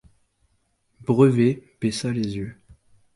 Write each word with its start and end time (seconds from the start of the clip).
Brevet 1.01 1.61
baissa 1.79 2.09
les 2.11 2.35
yeux. 2.35 2.57